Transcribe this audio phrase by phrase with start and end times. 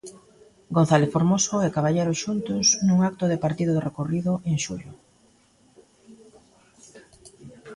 [0.77, 4.91] González Formoso e Caballero, xuntos, nun acto de partido decorrido en xullo.